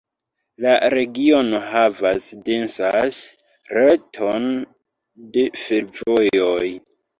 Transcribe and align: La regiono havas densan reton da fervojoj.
La 0.65 0.69
regiono 0.93 1.59
havas 1.73 2.29
densan 2.47 3.13
reton 3.77 4.51
da 5.37 5.47
fervojoj. 5.69 6.67